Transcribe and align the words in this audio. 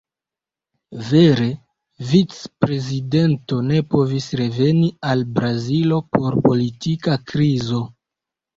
Vere, 1.09 1.49
vic-prezidento 2.13 3.61
ne 3.67 3.83
povis 3.93 4.31
reveni 4.43 4.91
al 5.13 5.23
Brazilo 5.39 6.03
por 6.19 6.41
politika 6.51 7.19
krizo. 7.33 7.87